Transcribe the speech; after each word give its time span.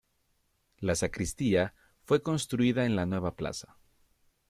La 0.79 0.95
sacristía 0.95 1.75
fue 2.05 2.23
construida 2.23 2.87
en 2.87 2.95
la 2.95 3.05
nueva 3.05 3.35
plaza. 3.35 3.77